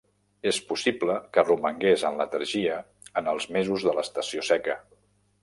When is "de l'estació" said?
3.91-4.49